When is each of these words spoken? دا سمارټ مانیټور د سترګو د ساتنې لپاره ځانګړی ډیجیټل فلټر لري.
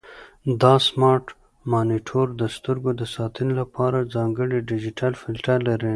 دا 0.61 0.73
سمارټ 0.87 1.25
مانیټور 1.71 2.27
د 2.41 2.43
سترګو 2.55 2.91
د 3.01 3.03
ساتنې 3.15 3.53
لپاره 3.61 4.09
ځانګړی 4.15 4.59
ډیجیټل 4.69 5.13
فلټر 5.21 5.57
لري. 5.69 5.89